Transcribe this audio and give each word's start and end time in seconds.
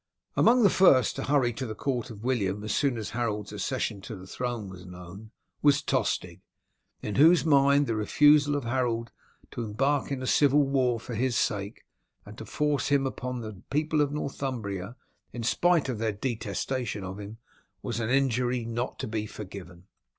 Among 0.35 0.63
the 0.63 0.71
first 0.71 1.15
to 1.17 1.25
hurry 1.25 1.53
to 1.53 1.67
the 1.67 1.75
court 1.75 2.09
of 2.09 2.23
William, 2.23 2.63
as 2.63 2.73
soon 2.73 2.97
as 2.97 3.11
Harold's 3.11 3.53
accession 3.53 4.01
to 4.01 4.15
the 4.15 4.25
throne 4.25 4.67
was 4.67 4.83
known, 4.83 5.29
was 5.61 5.83
Tostig, 5.83 6.41
in 7.03 7.13
whose 7.17 7.45
mind 7.45 7.85
the 7.85 7.93
refusal 7.95 8.55
of 8.55 8.63
Harold 8.63 9.11
to 9.51 9.61
embark 9.61 10.11
in 10.11 10.23
a 10.23 10.25
civil 10.25 10.63
war 10.63 10.99
for 10.99 11.13
his 11.13 11.37
sake, 11.37 11.83
and 12.25 12.35
to 12.39 12.47
force 12.47 12.87
him 12.87 13.05
upon 13.05 13.41
the 13.41 13.61
people 13.69 14.01
of 14.01 14.11
Northumbria 14.11 14.95
in 15.33 15.43
spite 15.43 15.87
of 15.87 15.99
their 15.99 16.11
detestation 16.13 17.03
of 17.03 17.19
him, 17.19 17.37
was 17.83 17.99
an 17.99 18.09
injury 18.09 18.65
not 18.65 18.97
to 18.97 19.07
be 19.07 19.27
forgiven. 19.27 19.85